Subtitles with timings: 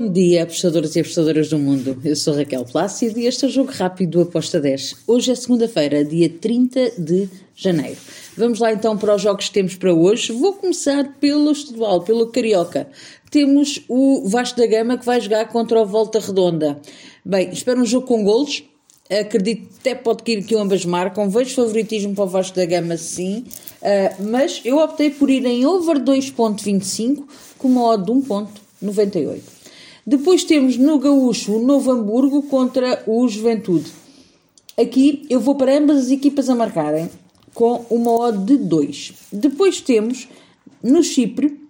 [0.00, 2.00] Bom dia, apostadoras e apostadoras do mundo.
[2.02, 4.96] Eu sou Raquel Plácido e este é o Jogo Rápido do Aposta 10.
[5.06, 7.98] Hoje é segunda-feira, dia 30 de janeiro.
[8.34, 10.32] Vamos lá então para os jogos que temos para hoje.
[10.32, 12.88] Vou começar pelo estadual, pelo Carioca.
[13.30, 16.80] Temos o Vasco da Gama que vai jogar contra o Volta Redonda.
[17.22, 18.64] Bem, espero um jogo com golos.
[19.10, 21.28] Acredito até pode que, que ambas marcam.
[21.28, 23.44] Vejo favoritismo para o Vasco da Gama, sim.
[23.82, 27.22] Uh, mas eu optei por ir em over 2.25
[27.58, 29.59] com uma odd de 1.98.
[30.10, 33.92] Depois temos no Gaúcho o Novo Hamburgo contra o Juventude.
[34.76, 37.08] Aqui eu vou para ambas as equipas a marcarem
[37.54, 39.12] com uma odd de 2.
[39.32, 40.28] Depois temos
[40.82, 41.60] no Chipre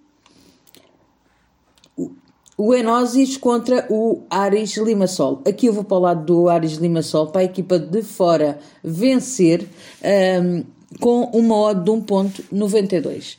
[2.57, 5.43] o Enosis contra o Aris Limassol.
[5.47, 9.69] Aqui eu vou para o lado do Aris Limassol para a equipa de fora vencer
[10.41, 10.63] um,
[10.99, 13.37] com uma odd de 1.92.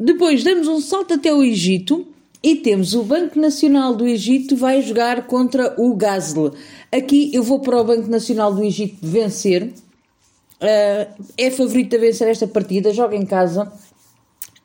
[0.00, 2.06] Depois damos um salto até o Egito
[2.42, 6.52] e temos o Banco Nacional do Egito vai jogar contra o Gazle.
[6.92, 9.64] Aqui eu vou para o Banco Nacional do Egito vencer.
[10.60, 13.72] Uh, é favorito a vencer esta partida, joga em casa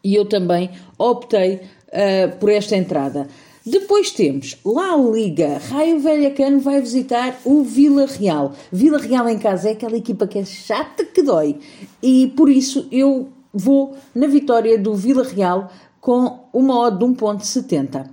[0.03, 3.27] e eu também optei uh, por esta entrada.
[3.65, 8.53] Depois temos La Liga, Raio Velhacano vai visitar o Vila Real.
[8.71, 11.57] Vila Real em casa é aquela equipa que é chata que dói
[12.01, 15.71] e por isso eu vou na vitória do Vila Real
[16.03, 18.09] com uma odd de 1.70.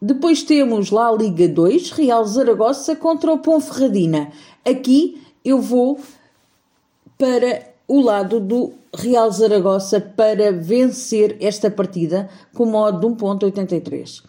[0.00, 4.30] Depois temos lá a Liga 2, Real Zaragoza contra o Ponferradina.
[4.62, 5.98] Aqui eu vou
[7.16, 14.22] para o lado do Real Zaragoza para vencer esta partida com uma odd de 1.83.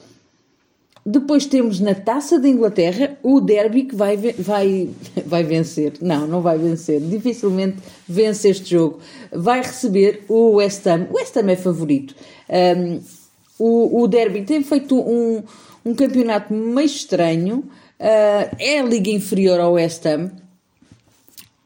[1.07, 4.89] Depois temos na Taça da Inglaterra o Derby que vai, vai,
[5.23, 5.93] vai vencer.
[6.01, 6.99] Não, não vai vencer.
[6.99, 7.77] Dificilmente
[8.09, 8.99] vence este jogo.
[9.31, 11.07] Vai receber o West Ham.
[11.11, 12.15] O West Ham é favorito.
[12.49, 12.99] Um,
[13.59, 15.43] o, o Derby tem feito um,
[15.85, 17.57] um campeonato meio estranho.
[17.99, 20.31] Uh, é a liga inferior ao West Ham.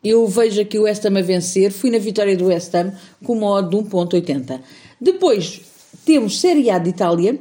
[0.03, 1.71] Eu vejo aqui o West Ham a vencer.
[1.71, 2.91] Fui na vitória do West Ham
[3.23, 4.59] com uma odd de 1.80.
[4.99, 5.61] Depois
[6.05, 7.39] temos Série A de Itália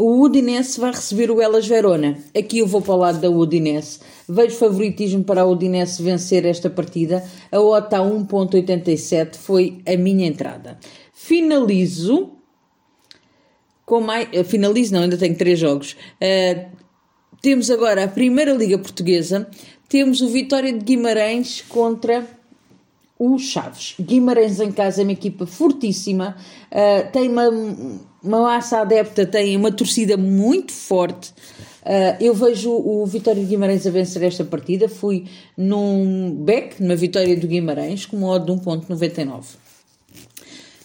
[0.00, 2.16] o Udinese vai receber o Elas Verona.
[2.34, 4.00] Aqui eu vou para o lado da Udinese.
[4.26, 7.22] Vejo favoritismo para a Udinese vencer esta partida.
[7.52, 10.78] A OTA 1.87 foi a minha entrada.
[11.12, 12.30] Finalizo
[13.84, 14.26] com mais...
[14.32, 15.94] Eh, finalizo não, ainda tenho três jogos.
[16.14, 16.66] Uh,
[17.42, 19.50] temos agora a Primeira Liga Portuguesa.
[19.86, 22.26] Temos o Vitória de Guimarães contra
[23.20, 23.94] o Chaves.
[24.00, 26.34] Guimarães em casa é uma equipa fortíssima,
[26.72, 27.50] uh, tem uma,
[28.24, 31.34] uma massa adepta, tem uma torcida muito forte.
[31.82, 34.88] Uh, eu vejo o Vitória de Guimarães a vencer esta partida.
[34.88, 39.44] Fui num back, numa vitória do Guimarães, com uma odd de 1.99.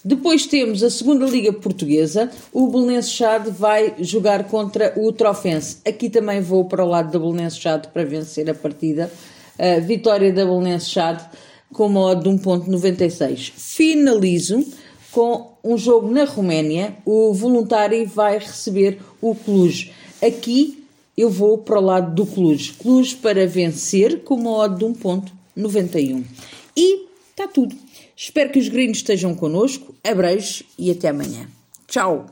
[0.03, 2.29] Depois temos a segunda Liga Portuguesa.
[2.51, 5.78] O Belenenses Chade vai jogar contra o Trofense.
[5.88, 9.09] Aqui também vou para o lado da Belenenses Chade para vencer a partida.
[9.57, 11.24] Uh, vitória da Belenenses Chade
[11.75, 13.52] com uma odd de 1.96.
[13.52, 14.66] Finalizo
[15.12, 16.96] com um jogo na Roménia.
[17.06, 19.91] O voluntário vai receber o Cluj.
[20.25, 20.86] Aqui
[21.18, 22.74] eu vou para o lado do Cluj.
[22.80, 26.24] Cluj para vencer com uma odd de 1.91.
[26.78, 27.75] E está tudo.
[28.16, 29.94] Espero que os gringos estejam connosco.
[30.02, 31.47] Abreijos e até amanhã.
[31.88, 32.25] Tchau!